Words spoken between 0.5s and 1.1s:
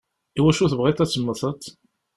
tebɣiḍ ad